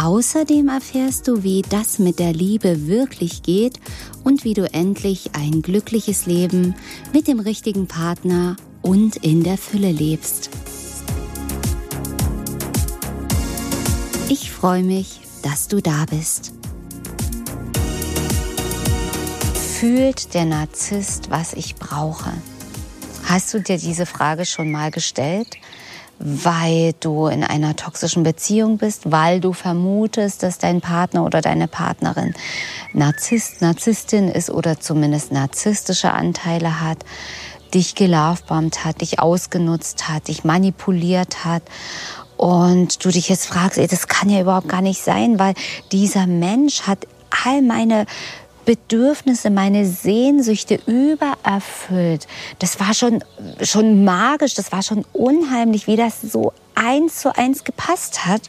[0.00, 3.80] Außerdem erfährst du, wie das mit der Liebe wirklich geht
[4.22, 6.76] und wie du endlich ein glückliches Leben
[7.12, 10.50] mit dem richtigen Partner und in der Fülle lebst.
[14.28, 16.52] Ich freue mich, dass du da bist.
[19.80, 22.32] Fühlt der Narzisst, was ich brauche?
[23.24, 25.56] Hast du dir diese Frage schon mal gestellt?
[26.18, 31.68] Weil du in einer toxischen Beziehung bist, weil du vermutest, dass dein Partner oder deine
[31.68, 32.34] Partnerin
[32.92, 36.98] Narzisst, Narzisstin ist oder zumindest narzisstische Anteile hat,
[37.74, 41.62] dich gelaufbombt hat, dich ausgenutzt hat, dich manipuliert hat
[42.36, 45.54] und du dich jetzt fragst, ey, das kann ja überhaupt gar nicht sein, weil
[45.92, 47.06] dieser Mensch hat
[47.44, 48.06] all meine
[48.68, 52.26] Bedürfnisse, meine Sehnsüchte übererfüllt.
[52.58, 53.24] Das war schon,
[53.62, 58.42] schon magisch, das war schon unheimlich, wie das so eins zu eins gepasst hat.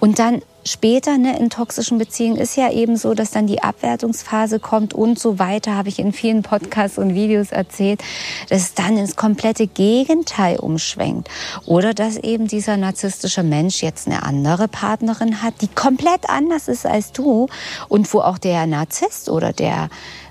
[0.00, 4.60] Und dann später ne, in toxischen Beziehungen ist ja eben so, dass dann die Abwertungsphase
[4.60, 8.02] kommt und so weiter, habe ich in vielen Podcasts und Videos erzählt,
[8.48, 11.28] dass es dann ins komplette Gegenteil umschwenkt.
[11.66, 16.86] Oder dass eben dieser narzisstische Mensch jetzt eine andere Partnerin hat, die komplett anders ist
[16.86, 17.48] als du
[17.88, 19.88] und wo auch der Narzisst oder der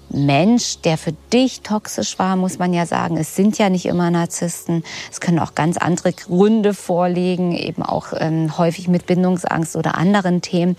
[0.09, 3.17] Mensch, der für dich toxisch war, muss man ja sagen.
[3.17, 4.83] Es sind ja nicht immer Narzissten.
[5.11, 10.41] Es können auch ganz andere Gründe vorliegen, eben auch ähm, häufig mit Bindungsangst oder anderen
[10.41, 10.75] Themen.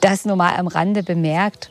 [0.00, 1.70] Das nur mal am Rande bemerkt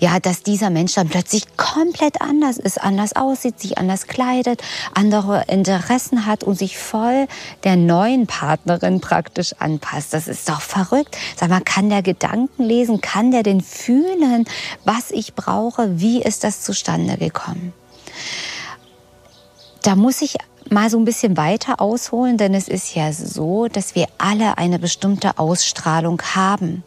[0.00, 4.62] ja, dass dieser Mensch dann plötzlich komplett anders ist, anders aussieht, sich anders kleidet,
[4.94, 7.26] andere Interessen hat und sich voll
[7.64, 10.14] der neuen Partnerin praktisch anpasst.
[10.14, 11.16] Das ist doch verrückt.
[11.36, 13.00] Sag mal, kann der Gedanken lesen?
[13.00, 14.46] Kann der denn fühlen,
[14.84, 16.00] was ich brauche?
[16.00, 17.72] Wie ist das zustande gekommen?
[19.82, 20.36] Da muss ich
[20.72, 24.78] mal so ein bisschen weiter ausholen, denn es ist ja so, dass wir alle eine
[24.78, 26.82] bestimmte Ausstrahlung haben.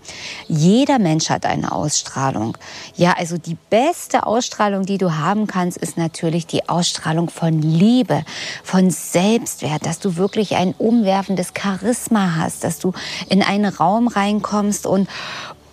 [0.48, 2.58] Jeder Mensch hat eine Ausstrahlung.
[2.96, 8.24] Ja, also die beste Ausstrahlung, die du haben kannst, ist natürlich die Ausstrahlung von Liebe,
[8.64, 12.94] von Selbstwert, dass du wirklich ein umwerfendes Charisma hast, dass du
[13.30, 15.08] in einen Raum reinkommst und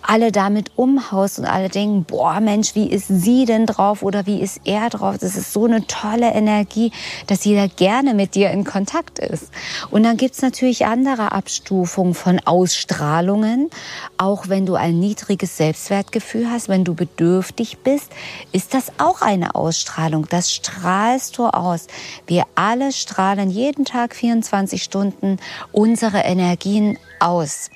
[0.09, 4.41] alle damit umhaust und alle denken, boah Mensch, wie ist sie denn drauf oder wie
[4.41, 5.19] ist er drauf?
[5.19, 6.91] Das ist so eine tolle Energie,
[7.27, 9.51] dass jeder gerne mit dir in Kontakt ist.
[9.91, 13.69] Und dann gibt's natürlich andere Abstufungen von Ausstrahlungen.
[14.17, 18.11] Auch wenn du ein niedriges Selbstwertgefühl hast, wenn du bedürftig bist,
[18.51, 20.25] ist das auch eine Ausstrahlung.
[20.27, 21.85] Das strahlst du aus.
[22.25, 25.37] Wir alle strahlen jeden Tag 24 Stunden
[25.71, 27.69] unsere Energien aus.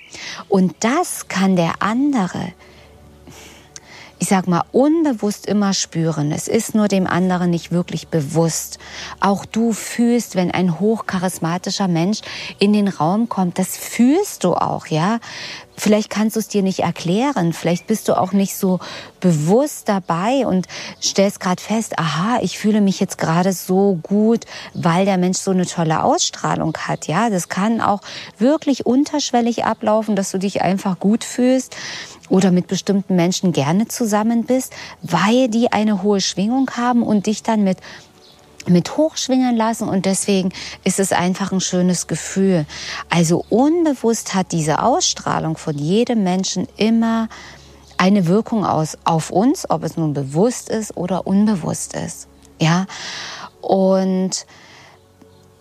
[0.50, 2.54] Und das kann der andere,
[4.20, 6.32] ich sag mal, unbewusst immer spüren.
[6.32, 8.80] Es ist nur dem anderen nicht wirklich bewusst.
[9.20, 12.22] Auch du fühlst, wenn ein hochcharismatischer Mensch
[12.58, 15.20] in den Raum kommt, das fühlst du auch, ja.
[15.76, 18.80] Vielleicht kannst du es dir nicht erklären, vielleicht bist du auch nicht so
[19.20, 20.68] bewusst dabei und
[21.02, 25.52] stellst gerade fest, aha, ich fühle mich jetzt gerade so gut, weil der Mensch so
[25.52, 27.08] eine tolle Ausstrahlung hat.
[27.08, 28.02] Ja, das kann auch
[28.38, 31.76] wirklich unterschwellig ablaufen, dass du dich einfach gut fühlst
[32.30, 37.44] oder mit bestimmten Menschen gerne zusammen bist, weil die eine hohe Schwingung haben und dich
[37.44, 37.78] dann mit
[38.68, 40.52] mit hochschwingen lassen und deswegen
[40.84, 42.66] ist es einfach ein schönes Gefühl.
[43.10, 47.30] Also unbewusst hat diese Ausstrahlung von jedem Menschen immer
[47.98, 52.28] eine Wirkung aus auf uns, ob es nun bewusst ist oder unbewusst ist.
[52.60, 52.86] Ja,
[53.62, 54.46] und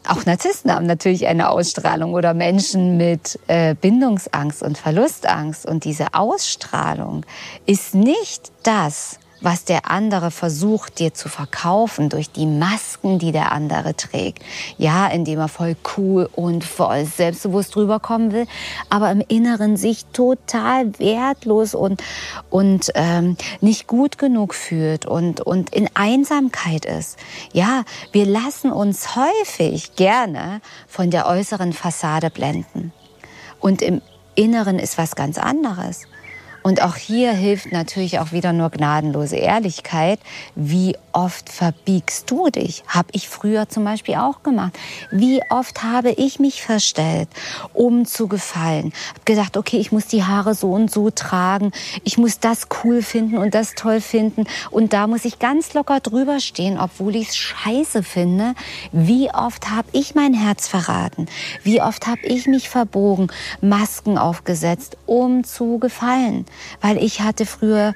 [0.07, 5.65] auch Narzissten haben natürlich eine Ausstrahlung oder Menschen mit äh, Bindungsangst und Verlustangst.
[5.65, 7.25] Und diese Ausstrahlung
[7.67, 13.53] ist nicht das, was der andere versucht dir zu verkaufen durch die Masken, die der
[13.53, 14.43] andere trägt.
[14.79, 18.47] Ja, indem er voll cool und voll selbstbewusst rüberkommen will,
[18.89, 22.03] aber im Inneren sich total wertlos und,
[22.50, 27.19] und ähm, nicht gut genug fühlt und, und in Einsamkeit ist.
[27.53, 32.93] Ja, wir lassen uns häufig gerne von der äußeren Fassade blenden.
[33.61, 34.00] Und im
[34.35, 36.06] Inneren ist was ganz anderes.
[36.62, 40.20] Und auch hier hilft natürlich auch wieder nur gnadenlose Ehrlichkeit.
[40.55, 42.85] Wie oft verbiegst du dich?
[42.87, 44.79] Habe ich früher zum Beispiel auch gemacht.
[45.11, 47.29] Wie oft habe ich mich verstellt,
[47.73, 48.93] um zu gefallen?
[49.14, 51.73] Hab gedacht, okay, ich muss die Haare so und so tragen.
[52.05, 54.44] Ich muss das cool finden und das toll finden.
[54.70, 58.55] Und da muss ich ganz locker drüber stehen, obwohl ich es scheiße finde.
[58.93, 61.26] Wie oft habe ich mein Herz verraten?
[61.64, 63.29] Wie oft habe ich mich verbogen,
[63.61, 66.47] Masken aufgesetzt, um zu gefallen?
[66.81, 67.94] Weil ich hatte früher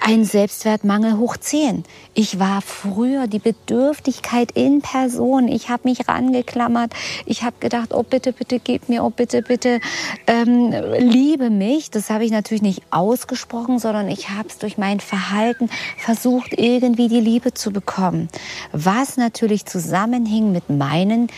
[0.00, 1.84] ein Selbstwertmangel hoch 10.
[2.14, 5.48] Ich war früher die Bedürftigkeit in Person.
[5.48, 6.92] Ich habe mich rangeklammert.
[7.26, 9.80] Ich habe gedacht, oh bitte, bitte gib mir, oh bitte, bitte
[10.26, 11.90] ähm, liebe mich.
[11.90, 17.08] Das habe ich natürlich nicht ausgesprochen, sondern ich habe es durch mein Verhalten versucht, irgendwie
[17.08, 18.28] die Liebe zu bekommen.
[18.72, 21.28] Was natürlich zusammenhing mit meinen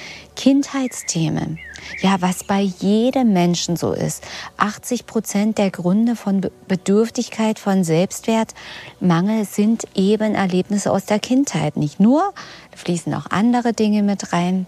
[0.40, 1.58] Kindheitsthemen.
[2.00, 4.25] Ja, was bei jedem Menschen so ist.
[4.56, 11.76] 80 Prozent der Gründe von Bedürftigkeit, von Selbstwertmangel sind eben Erlebnisse aus der Kindheit.
[11.76, 12.32] Nicht nur,
[12.75, 14.66] fließen auch andere Dinge mit rein.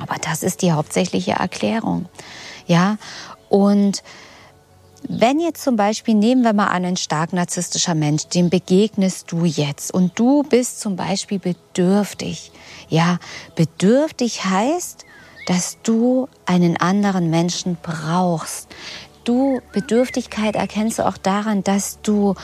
[0.00, 2.06] Aber das ist die hauptsächliche Erklärung.
[2.66, 2.96] Ja,
[3.48, 4.02] und
[5.08, 9.44] wenn jetzt zum Beispiel, nehmen wir mal an, ein stark narzisstischer Mensch, dem begegnest du
[9.44, 12.50] jetzt und du bist zum Beispiel bedürftig.
[12.88, 13.18] Ja,
[13.54, 15.04] bedürftig heißt,
[15.46, 18.68] dass du einen anderen Menschen brauchst.
[19.24, 22.34] Du, Bedürftigkeit erkennst du auch daran, dass du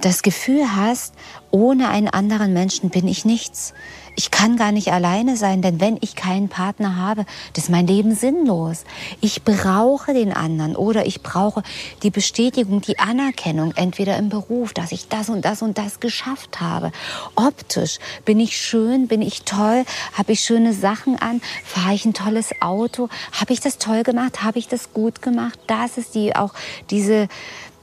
[0.00, 1.14] das Gefühl hast,
[1.50, 3.74] ohne einen anderen Menschen bin ich nichts
[4.18, 7.86] ich kann gar nicht alleine sein, denn wenn ich keinen Partner habe, das ist mein
[7.86, 8.82] Leben sinnlos.
[9.20, 11.62] Ich brauche den anderen oder ich brauche
[12.02, 16.60] die Bestätigung, die Anerkennung, entweder im Beruf, dass ich das und das und das geschafft
[16.60, 16.90] habe.
[17.36, 19.84] Optisch bin ich schön, bin ich toll,
[20.14, 24.42] habe ich schöne Sachen an, fahre ich ein tolles Auto, habe ich das toll gemacht,
[24.42, 25.60] habe ich das gut gemacht.
[25.68, 26.54] Das ist die auch
[26.90, 27.28] diese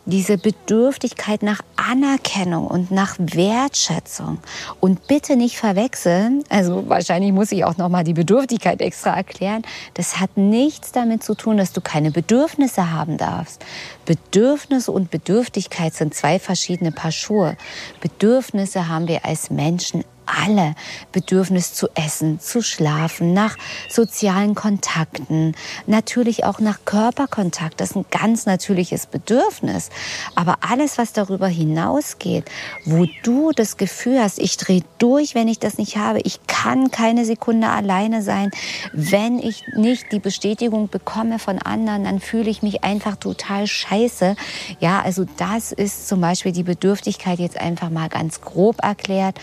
[0.06, 4.40] diese Bedürftigkeit nach Anerkennung und nach Wertschätzung.
[4.80, 9.64] Und bitte nicht verwechseln, also wahrscheinlich muss ich auch noch mal die Bedürftigkeit extra erklären,
[9.94, 13.64] das hat nichts damit zu tun, dass du keine Bedürfnisse haben darfst.
[14.06, 17.58] Bedürfnisse und Bedürftigkeit sind zwei verschiedene Paar Schuhe.
[18.02, 20.76] Bedürfnisse haben wir als Menschen alle
[21.12, 23.58] Bedürfnis zu essen, zu schlafen, nach
[23.90, 25.56] sozialen Kontakten,
[25.88, 27.80] natürlich auch nach Körperkontakt.
[27.80, 29.90] Das ist ein ganz natürliches Bedürfnis.
[30.36, 32.46] Aber alles, was darüber hinausgeht,
[32.86, 36.92] wo du das Gefühl hast, ich drehe durch, wenn ich das nicht habe, ich kann
[36.92, 38.52] keine Sekunde alleine sein,
[38.94, 44.36] wenn ich nicht die Bestätigung bekomme von anderen, dann fühle ich mich einfach total scheiße.
[44.80, 49.40] Ja, also das ist zum Beispiel die Bedürftigkeit jetzt einfach mal ganz grob erklärt.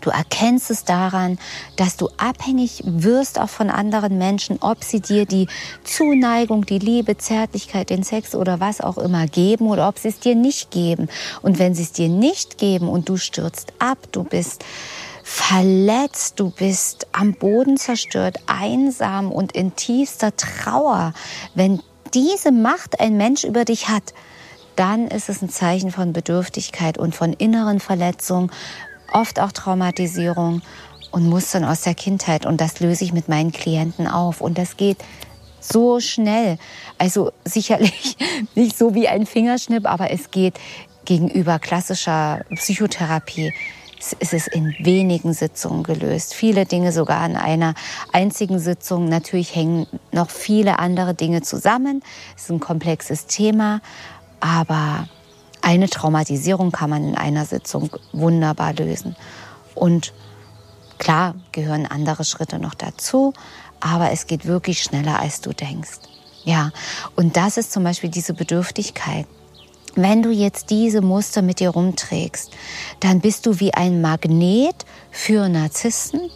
[0.00, 1.38] Du erkennst es daran,
[1.76, 5.46] dass du abhängig wirst auch von anderen Menschen, ob sie dir die
[5.84, 10.20] Zuneigung, die Liebe, Zärtlichkeit, den Sex oder was auch immer geben oder ob sie es
[10.20, 11.08] dir nicht geben.
[11.42, 14.64] Und wenn sie es dir nicht geben und du stürzt ab, du bist
[15.22, 21.12] verletzt, du bist am Boden zerstört, einsam und in tiefster Trauer,
[21.54, 21.80] wenn
[22.14, 24.12] diese Macht ein Mensch über dich hat,
[24.76, 28.50] dann ist es ein Zeichen von Bedürftigkeit und von inneren Verletzungen,
[29.12, 30.62] oft auch Traumatisierung
[31.10, 32.46] und Mustern aus der Kindheit.
[32.46, 34.40] Und das löse ich mit meinen Klienten auf.
[34.40, 34.98] Und das geht
[35.60, 36.58] so schnell.
[36.98, 38.16] Also sicherlich
[38.54, 40.58] nicht so wie ein Fingerschnipp, aber es geht
[41.04, 43.52] gegenüber klassischer Psychotherapie.
[44.18, 46.32] Es ist in wenigen Sitzungen gelöst.
[46.32, 47.74] Viele Dinge sogar in einer
[48.12, 49.10] einzigen Sitzung.
[49.10, 52.02] Natürlich hängen noch viele andere Dinge zusammen.
[52.34, 53.82] Es ist ein komplexes Thema,
[54.40, 55.06] aber
[55.62, 59.16] eine Traumatisierung kann man in einer Sitzung wunderbar lösen.
[59.74, 60.12] Und
[60.98, 63.32] klar gehören andere Schritte noch dazu,
[63.80, 66.00] aber es geht wirklich schneller, als du denkst.
[66.44, 66.70] Ja,
[67.16, 69.26] und das ist zum Beispiel diese Bedürftigkeit.
[69.96, 72.50] Wenn du jetzt diese Muster mit dir rumträgst,
[73.00, 76.30] dann bist du wie ein Magnet für Narzissten,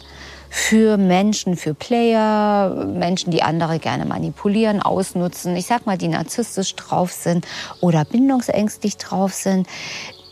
[0.57, 5.53] für Menschen, für Player, Menschen, die andere gerne manipulieren, ausnutzen.
[5.57, 7.45] Ich sag mal, die narzisstisch drauf sind
[7.81, 9.67] oder bindungsängstlich drauf sind.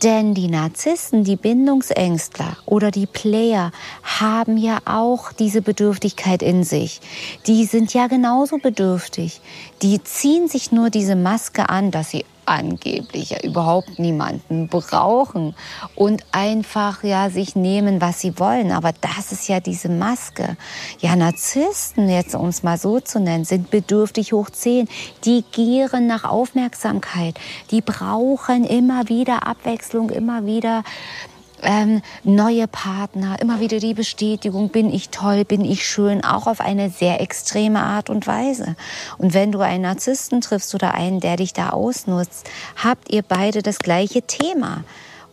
[0.02, 3.70] Denn die Narzissten, die Bindungsängstler oder die Player
[4.02, 7.02] haben ja auch diese Bedürftigkeit in sich.
[7.46, 9.42] Die sind ja genauso bedürftig.
[9.82, 15.54] Die ziehen sich nur diese Maske an, dass sie angeblich ja überhaupt niemanden brauchen
[15.94, 18.72] und einfach ja sich nehmen, was sie wollen.
[18.72, 20.56] Aber das ist ja diese Maske.
[21.00, 24.88] Ja, Narzissten, jetzt um es mal so zu nennen, sind bedürftig hoch zehn.
[25.24, 27.38] Die gieren nach Aufmerksamkeit.
[27.70, 30.84] Die brauchen immer wieder Abwechslung, immer wieder
[31.64, 36.60] ähm, neue Partner, immer wieder die Bestätigung, bin ich toll, bin ich schön, auch auf
[36.60, 38.76] eine sehr extreme Art und Weise.
[39.18, 42.48] Und wenn du einen Narzissten triffst oder einen, der dich da ausnutzt,
[42.82, 44.84] habt ihr beide das gleiche Thema.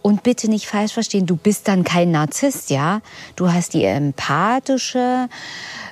[0.01, 3.01] Und bitte nicht falsch verstehen, du bist dann kein Narzisst, ja?
[3.35, 5.29] Du hast die empathische,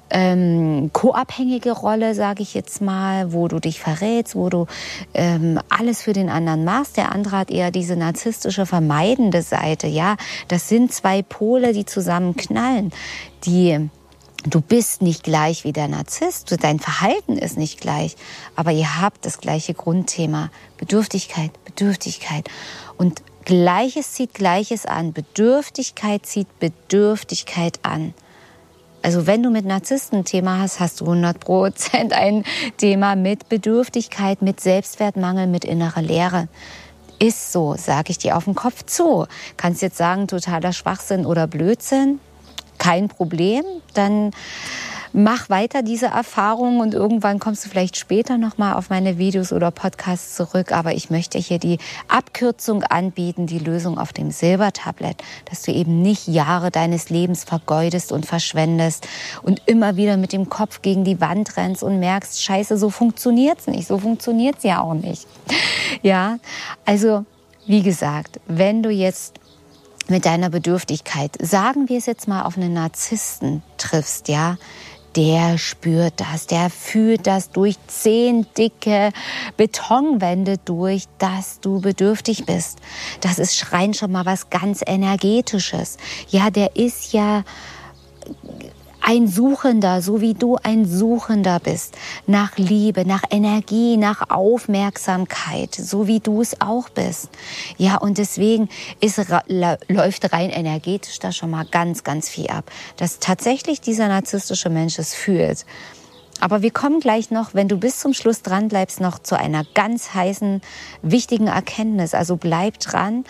[0.09, 4.65] ähm, co-abhängige Rolle, sage ich jetzt mal, wo du dich verrätst, wo du
[5.13, 6.97] ähm, alles für den anderen machst.
[6.97, 9.87] Der andere hat eher diese narzisstische, vermeidende Seite.
[9.87, 12.91] Ja, das sind zwei Pole, die zusammen knallen.
[13.45, 13.89] Die
[14.45, 18.15] Du bist nicht gleich wie der Narzisst, dein Verhalten ist nicht gleich,
[18.55, 20.49] aber ihr habt das gleiche Grundthema.
[20.77, 22.49] Bedürftigkeit, Bedürftigkeit.
[22.97, 25.11] Und Gleiches zieht Gleiches an.
[25.11, 28.13] Bedürftigkeit zieht Bedürftigkeit an.
[29.01, 32.43] Also wenn du mit Narzissten ein Thema hast, hast du 100 Prozent ein
[32.77, 36.47] Thema mit Bedürftigkeit, mit Selbstwertmangel, mit innerer Leere.
[37.17, 39.25] Ist so, sage ich dir auf den Kopf zu.
[39.57, 42.19] Kannst jetzt sagen, totaler Schwachsinn oder Blödsinn?
[42.77, 43.63] Kein Problem.
[43.93, 44.31] Dann
[45.13, 49.71] mach weiter diese Erfahrung und irgendwann kommst du vielleicht später nochmal auf meine Videos oder
[49.71, 50.71] Podcasts zurück.
[50.71, 56.01] Aber ich möchte hier die Abkürzung anbieten, die Lösung auf dem Silbertablett, dass du eben
[56.01, 59.07] nicht Jahre deines Lebens vergeudest und verschwendest
[59.41, 63.67] und immer wieder mit dem Kopf gegen die Wand rennst und merkst, scheiße, so funktioniert's
[63.67, 65.27] nicht, so funktioniert's ja auch nicht.
[66.01, 66.37] Ja,
[66.85, 67.25] also
[67.65, 69.39] wie gesagt, wenn du jetzt
[70.07, 74.57] mit deiner Bedürftigkeit, sagen wir es jetzt mal auf einen Narzissten triffst, ja,
[75.15, 79.11] der spürt das, der fühlt das durch zehn dicke
[79.57, 82.79] Betonwände durch, dass du bedürftig bist.
[83.21, 85.97] Das ist rein schon mal was ganz energetisches.
[86.29, 87.43] Ja, der ist ja
[89.09, 91.97] ein Suchender, so wie du ein Suchender bist,
[92.27, 97.29] nach Liebe, nach Energie, nach Aufmerksamkeit, so wie du es auch bist.
[97.79, 98.69] Ja, und deswegen
[99.01, 99.19] ist,
[99.87, 104.99] läuft rein energetisch da schon mal ganz, ganz viel ab, dass tatsächlich dieser narzisstische Mensch
[104.99, 105.65] es fühlt.
[106.39, 109.63] Aber wir kommen gleich noch, wenn du bis zum Schluss dran bleibst, noch zu einer
[109.73, 110.61] ganz heißen,
[111.01, 112.13] wichtigen Erkenntnis.
[112.13, 113.25] Also bleib dran.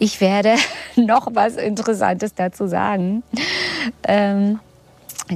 [0.00, 0.56] Ich werde
[0.96, 3.22] noch was Interessantes dazu sagen.
[4.02, 4.58] Ähm,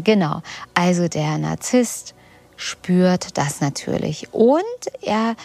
[0.03, 0.43] genau,
[0.75, 2.15] also der Narzisst
[2.57, 4.63] spürt das natürlich und
[5.03, 5.37] er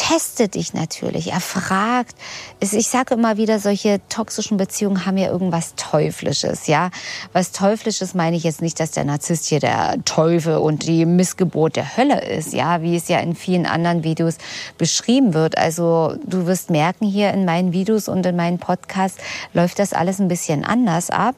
[0.00, 1.32] testet dich natürlich.
[1.32, 2.14] Er fragt.
[2.60, 6.90] Ich sage immer wieder, solche toxischen Beziehungen haben ja irgendwas Teuflisches, ja.
[7.32, 11.76] Was Teuflisches meine ich jetzt nicht, dass der Narzisst hier der Teufel und die Missgeburt
[11.76, 14.38] der Hölle ist, ja, wie es ja in vielen anderen Videos
[14.78, 15.58] beschrieben wird.
[15.58, 19.18] Also du wirst merken, hier in meinen Videos und in meinen Podcasts
[19.52, 21.34] läuft das alles ein bisschen anders ab.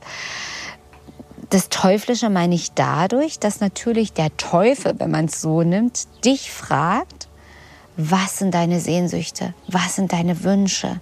[1.52, 6.50] Das Teuflische meine ich dadurch, dass natürlich der Teufel, wenn man es so nimmt, dich
[6.50, 7.28] fragt,
[7.96, 9.52] was sind deine Sehnsüchte?
[9.68, 10.98] Was sind deine Wünsche?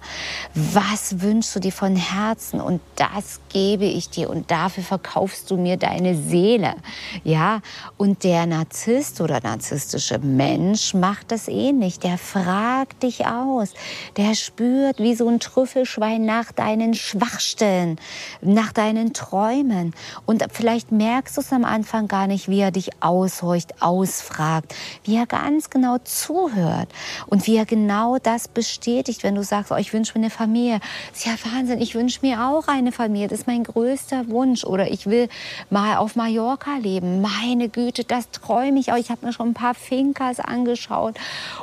[0.53, 2.59] Was wünschst du dir von Herzen?
[2.59, 6.75] Und das gebe ich dir und dafür verkaufst du mir deine Seele.
[7.23, 7.61] Ja,
[7.95, 11.99] und der Narzisst oder narzisstische Mensch macht das ähnlich.
[11.99, 13.73] Der fragt dich aus.
[14.17, 17.99] Der spürt wie so ein Trüffelschwein nach deinen Schwachstellen,
[18.41, 19.93] nach deinen Träumen.
[20.25, 25.15] Und vielleicht merkst du es am Anfang gar nicht, wie er dich aushorcht, ausfragt, wie
[25.15, 26.89] er ganz genau zuhört hat.
[27.27, 30.79] Und wie er genau das bestätigt, wenn du sagst, oh, ich wünsche mir eine Familie.
[31.11, 33.27] Das ist ja Wahnsinn, ich wünsche mir auch eine Familie.
[33.27, 34.63] Das ist mein größter Wunsch.
[34.63, 35.29] Oder ich will
[35.69, 37.21] mal auf Mallorca leben.
[37.21, 38.97] Meine Güte, das träume ich auch.
[38.97, 41.15] Ich habe mir schon ein paar Finkers angeschaut.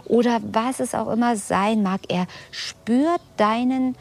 [0.06, 2.00] Oder was es auch immer sein mag.
[2.08, 3.96] Er spürt deinen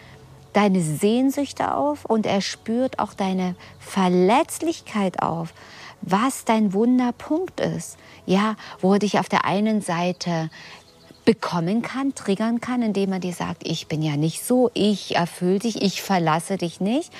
[0.58, 5.54] deine Sehnsüchte auf und er spürt auch deine Verletzlichkeit auf,
[6.02, 7.98] was dein Wunderpunkt ist.
[8.26, 10.50] Ja, wo er dich auf der einen Seite
[11.28, 15.60] bekommen kann, triggern kann, indem er dir sagt, ich bin ja nicht so, ich erfülle
[15.60, 17.12] dich, ich verlasse dich nicht.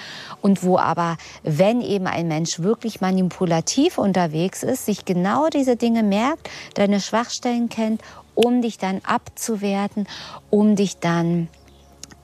[0.42, 6.04] Und wo aber, wenn eben ein Mensch wirklich manipulativ unterwegs ist, sich genau diese Dinge
[6.04, 8.02] merkt, deine Schwachstellen kennt,
[8.34, 10.08] um dich dann abzuwerten,
[10.50, 11.50] um dich dann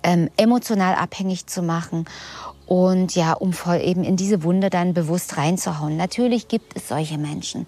[0.04, 2.06] ähm, emotional abhängig zu machen
[2.66, 5.98] und ja, um voll eben in diese Wunde dann bewusst reinzuhauen.
[5.98, 7.66] Natürlich gibt es solche Menschen,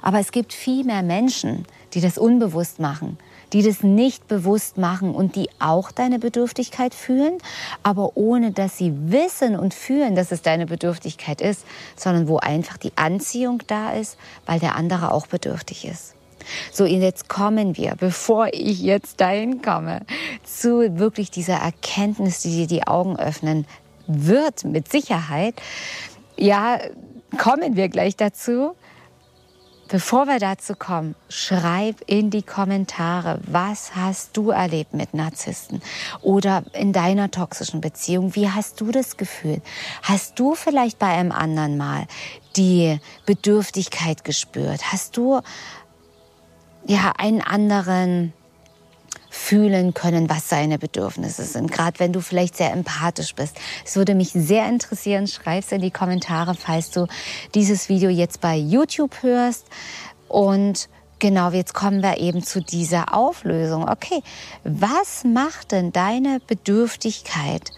[0.00, 3.18] aber es gibt viel mehr Menschen, die das unbewusst machen,
[3.52, 7.38] die das nicht bewusst machen und die auch deine Bedürftigkeit fühlen,
[7.82, 11.64] aber ohne dass sie wissen und fühlen, dass es deine Bedürftigkeit ist,
[11.96, 16.14] sondern wo einfach die Anziehung da ist, weil der andere auch bedürftig ist.
[16.72, 20.02] So, jetzt kommen wir, bevor ich jetzt dahin komme,
[20.44, 23.66] zu wirklich dieser Erkenntnis, die dir die Augen öffnen
[24.06, 25.54] wird, mit Sicherheit.
[26.36, 26.78] Ja,
[27.36, 28.74] kommen wir gleich dazu.
[29.90, 35.80] Bevor wir dazu kommen, schreib in die Kommentare, was hast du erlebt mit Narzissten
[36.20, 38.34] oder in deiner toxischen Beziehung?
[38.34, 39.62] Wie hast du das Gefühl?
[40.02, 42.06] Hast du vielleicht bei einem anderen Mal
[42.56, 44.92] die Bedürftigkeit gespürt?
[44.92, 45.40] Hast du
[46.86, 48.34] ja einen anderen
[49.30, 51.70] fühlen können, was seine Bedürfnisse sind.
[51.70, 53.56] Gerade wenn du vielleicht sehr empathisch bist.
[53.84, 55.26] Es würde mich sehr interessieren.
[55.26, 57.06] Schreib es in die Kommentare, falls du
[57.54, 59.66] dieses Video jetzt bei YouTube hörst.
[60.28, 63.88] Und genau, jetzt kommen wir eben zu dieser Auflösung.
[63.88, 64.22] Okay,
[64.64, 67.70] was macht denn deine Bedürftigkeit?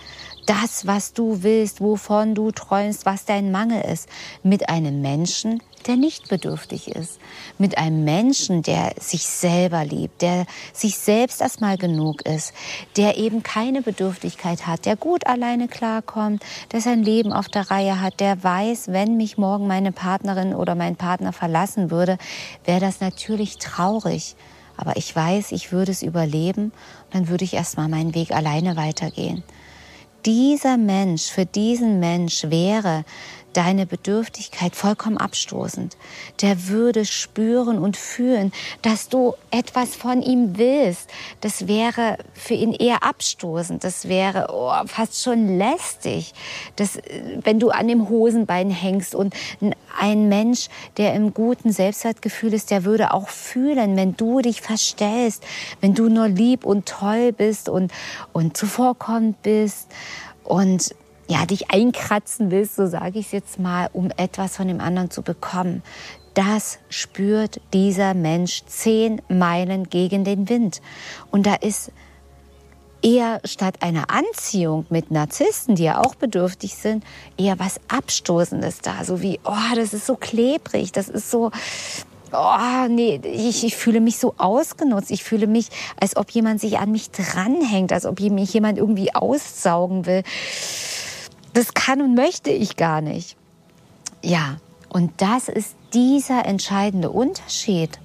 [0.46, 4.08] Das, was du willst, wovon du träumst, was dein Mangel ist,
[4.42, 7.18] mit einem Menschen, der nicht bedürftig ist.
[7.58, 12.52] Mit einem Menschen, der sich selber liebt, der sich selbst erstmal genug ist,
[12.96, 18.00] der eben keine Bedürftigkeit hat, der gut alleine klarkommt, der sein Leben auf der Reihe
[18.00, 22.18] hat, der weiß, wenn mich morgen meine Partnerin oder mein Partner verlassen würde,
[22.64, 24.36] wäre das natürlich traurig.
[24.76, 26.72] Aber ich weiß, ich würde es überleben
[27.04, 29.42] und dann würde ich erstmal meinen Weg alleine weitergehen.
[30.26, 33.04] Dieser Mensch, für diesen Mensch wäre
[33.52, 35.96] deine Bedürftigkeit vollkommen abstoßend.
[36.40, 38.52] Der würde spüren und fühlen,
[38.82, 41.10] dass du etwas von ihm willst.
[41.40, 43.82] Das wäre für ihn eher abstoßend.
[43.84, 46.32] Das wäre oh, fast schon lästig.
[46.76, 46.98] Das,
[47.42, 49.34] wenn du an dem Hosenbein hängst und
[49.98, 55.44] ein Mensch, der im guten Selbstwertgefühl ist, der würde auch fühlen, wenn du dich verstellst,
[55.80, 57.92] wenn du nur lieb und toll bist und,
[58.32, 59.88] und zuvorkommend bist
[60.44, 60.94] und
[61.30, 65.12] ja, dich einkratzen willst, so sage ich es jetzt mal, um etwas von dem anderen
[65.12, 65.82] zu bekommen.
[66.34, 70.82] Das spürt dieser Mensch zehn Meilen gegen den Wind.
[71.30, 71.92] Und da ist
[73.00, 77.04] eher statt einer Anziehung mit Narzissten, die ja auch bedürftig sind,
[77.38, 79.04] eher was Abstoßendes da.
[79.04, 81.52] So wie, oh, das ist so klebrig, das ist so,
[82.32, 85.12] oh, nee, ich, ich fühle mich so ausgenutzt.
[85.12, 85.68] Ich fühle mich,
[86.00, 90.24] als ob jemand sich an mich dranhängt, als ob mich jemand irgendwie aussaugen will
[91.52, 93.36] das kann und möchte ich gar nicht.
[94.22, 97.98] Ja, und das ist dieser entscheidende Unterschied.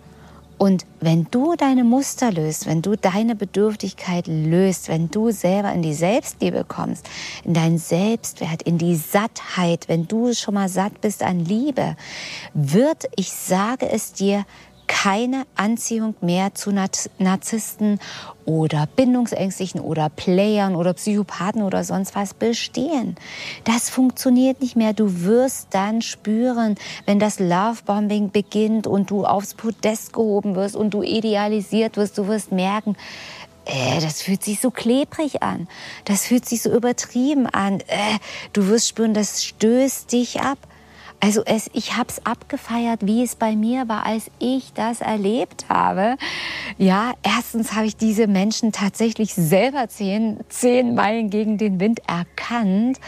[0.57, 5.81] Und wenn du deine Muster löst, wenn du deine Bedürftigkeit löst, wenn du selber in
[5.81, 7.09] die Selbstliebe kommst,
[7.43, 11.97] in deinen Selbstwert, in die Sattheit, wenn du schon mal satt bist an Liebe,
[12.53, 14.45] wird, ich sage es dir,
[14.87, 17.99] keine Anziehung mehr zu Narzissten
[18.45, 23.15] oder Bindungsängstlichen oder Playern oder Psychopathen oder sonst was bestehen.
[23.63, 24.93] Das funktioniert nicht mehr.
[24.93, 30.93] Du wirst dann spüren, wenn das Lovebombing beginnt und du aufs Podest gehoben wirst und
[30.93, 32.95] du idealisiert wirst, du wirst merken,
[33.65, 35.67] äh, das fühlt sich so klebrig an.
[36.05, 37.79] Das fühlt sich so übertrieben an.
[37.81, 38.19] Äh,
[38.53, 40.59] du wirst spüren, das stößt dich ab.
[41.25, 45.65] Also es, ich habe es abgefeiert, wie es bei mir war, als ich das erlebt
[45.69, 46.17] habe.
[46.77, 52.99] Ja, erstens habe ich diese Menschen tatsächlich selber zehn, zehn Meilen gegen den Wind erkannt.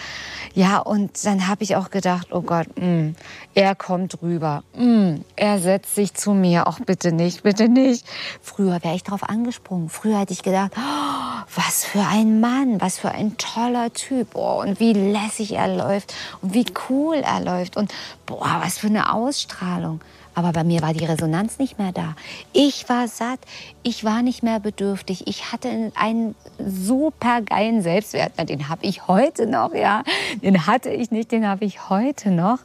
[0.56, 3.16] Ja, und dann habe ich auch gedacht, oh Gott, mh, mm,
[3.54, 4.64] er kommt rüber.
[4.76, 6.66] Mh, mm, er setzt sich zu mir.
[6.66, 8.04] Auch bitte nicht, bitte nicht.
[8.42, 9.90] Früher wäre ich drauf angesprungen.
[9.90, 14.30] Früher hätte ich gedacht, oh, was für ein Mann, was für ein toller Typ.
[14.34, 17.78] Oh, und wie lässig er läuft und wie cool er läuft.
[17.78, 17.94] Und
[18.26, 20.02] boah, was für eine Ausstrahlung.
[20.38, 22.16] Aber bei mir war die Resonanz nicht mehr da.
[22.54, 23.40] Ich war satt,
[23.82, 25.26] ich war nicht mehr bedürftig.
[25.26, 28.34] Ich hatte einen super geilen Selbstwert.
[28.48, 30.04] Den habe ich heute noch, ja.
[30.44, 32.60] Den hatte ich nicht, den habe ich heute noch.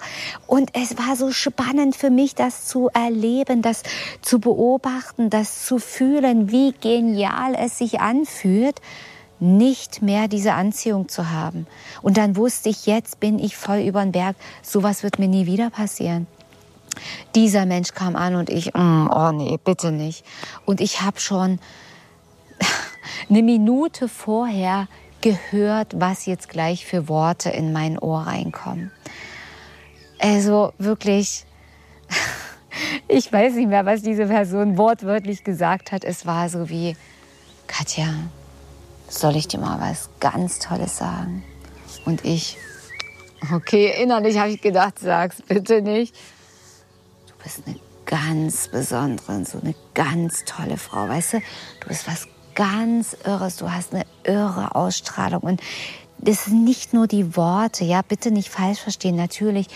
[0.47, 3.85] Und es war so spannend für mich, das zu erleben, das
[4.21, 8.83] zu beobachten, das zu fühlen, wie genial es sich anfühlt
[9.43, 11.67] nicht mehr diese Anziehung zu haben.
[12.01, 14.37] Und dann wusste ich, jetzt bin ich voll über den Berg.
[14.63, 16.29] Sowas wird mir nie wieder passieren.
[17.35, 20.25] Dieser Mensch kam an und ich, mm, oh nee, bitte nicht.
[20.65, 21.59] Und ich habe schon
[23.29, 24.87] eine Minute vorher
[25.23, 28.93] gehört, was jetzt gleich für Worte in mein Ohr reinkommen.
[30.21, 31.47] Also wirklich,
[33.09, 36.05] ich weiß nicht mehr, was diese Person wortwörtlich gesagt hat.
[36.05, 36.97] Es war so wie,
[37.67, 38.07] Katja,
[39.13, 41.45] soll ich dir mal was ganz Tolles sagen?
[42.05, 42.57] Und ich,
[43.55, 46.15] okay, innerlich habe ich gedacht, sag's bitte nicht.
[47.27, 51.41] Du bist eine ganz besondere, so eine ganz tolle Frau, weißt du?
[51.81, 55.61] Du bist was ganz Irres, du hast eine irre Ausstrahlung und
[56.19, 59.17] das sind nicht nur die Worte, ja, bitte nicht falsch verstehen.
[59.17, 59.67] Natürlich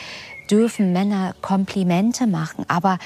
[0.49, 2.99] dürfen Männer Komplimente machen, aber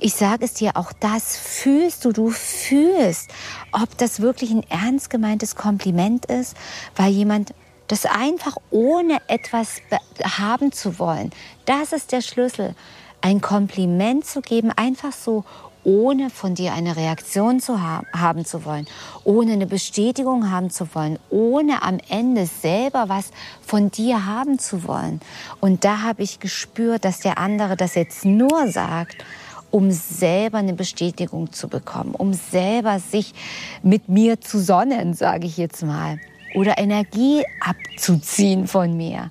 [0.00, 3.30] ich sage es dir, auch das fühlst du, du fühlst,
[3.72, 6.56] ob das wirklich ein ernst gemeintes Kompliment ist,
[6.96, 7.54] weil jemand
[7.88, 9.82] das einfach ohne etwas
[10.22, 11.30] haben zu wollen,
[11.66, 12.74] das ist der Schlüssel.
[13.22, 15.44] ein Kompliment zu geben, einfach so
[15.84, 18.86] ohne von dir eine Reaktion zu haben, haben zu wollen,
[19.24, 23.30] ohne eine Bestätigung haben zu wollen, ohne am Ende selber was
[23.66, 25.20] von dir haben zu wollen.
[25.60, 29.24] Und da habe ich gespürt, dass der andere das jetzt nur sagt,
[29.70, 33.34] um selber eine Bestätigung zu bekommen, um selber sich
[33.82, 36.18] mit mir zu sonnen, sage ich jetzt mal,
[36.54, 39.30] oder Energie abzuziehen von mir.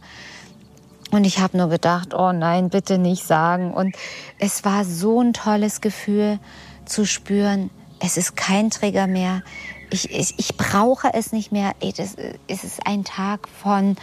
[1.11, 3.73] Und ich habe nur gedacht, oh nein, bitte nicht sagen.
[3.73, 3.95] Und
[4.37, 6.39] es war so ein tolles Gefühl
[6.85, 9.41] zu spüren, es ist kein Trigger mehr.
[9.89, 11.73] Ich, ich, ich brauche es nicht mehr.
[11.81, 13.97] es ist ein Tag von,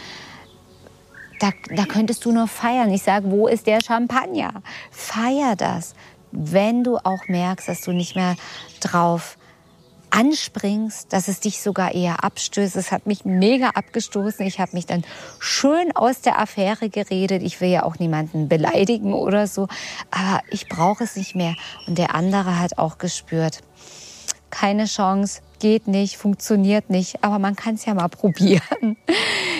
[1.39, 2.91] da, da könntest du nur feiern.
[2.91, 4.61] Ich sage, wo ist der Champagner?
[4.91, 5.95] Feier das,
[6.31, 8.35] wenn du auch merkst, dass du nicht mehr
[8.79, 9.37] drauf
[10.09, 12.75] anspringst, dass es dich sogar eher abstößt.
[12.75, 14.45] Es hat mich mega abgestoßen.
[14.45, 15.03] Ich habe mich dann
[15.39, 17.43] schön aus der Affäre geredet.
[17.43, 19.67] Ich will ja auch niemanden beleidigen oder so,
[20.11, 21.55] aber ich brauche es nicht mehr.
[21.87, 23.61] Und der andere hat auch gespürt,
[24.49, 28.97] keine Chance, geht nicht, funktioniert nicht, aber man kann es ja mal probieren.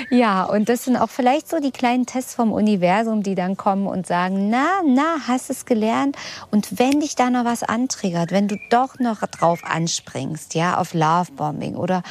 [0.09, 3.87] ja, und das sind auch vielleicht so die kleinen Tests vom Universum, die dann kommen
[3.87, 6.15] und sagen, na, na, hast es gelernt?
[6.51, 10.93] Und wenn dich da noch was antriggert, wenn du doch noch drauf anspringst, ja, auf
[10.93, 12.03] Lovebombing oder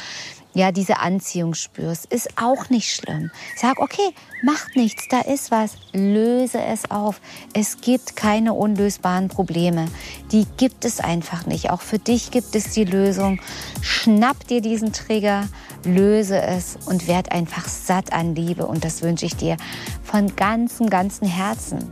[0.53, 3.29] ja, diese Anziehung spürst, ist auch nicht schlimm.
[3.55, 4.09] Sag, okay,
[4.41, 7.21] macht nichts, da ist was, löse es auf.
[7.53, 9.85] Es gibt keine unlösbaren Probleme.
[10.31, 11.69] Die gibt es einfach nicht.
[11.69, 13.39] Auch für dich gibt es die Lösung.
[13.81, 15.47] Schnapp dir diesen Trigger,
[15.83, 18.65] löse es und werd einfach satt an Liebe.
[18.65, 19.57] Und das wünsche ich dir
[20.03, 21.91] von ganzem, ganzem Herzen.